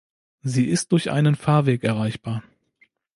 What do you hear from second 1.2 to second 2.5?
Fahrweg erreichbar.